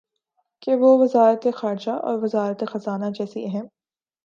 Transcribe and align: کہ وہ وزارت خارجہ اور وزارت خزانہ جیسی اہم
کہ 0.61 0.75
وہ 0.75 0.97
وزارت 0.97 1.47
خارجہ 1.55 1.91
اور 1.91 2.17
وزارت 2.21 2.63
خزانہ 2.67 3.05
جیسی 3.13 3.45
اہم 3.45 3.65